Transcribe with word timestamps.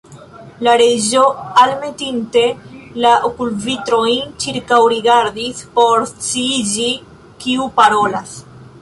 La 0.67 0.71
Reĝo, 0.81 1.25
almetinte 1.63 2.43
la 3.05 3.13
okulvitrojn, 3.29 4.33
ĉirkaŭrigardis 4.47 5.63
por 5.79 6.11
sciiĝi 6.17 6.93
kiu 7.47 7.73
parolas. 7.81 8.39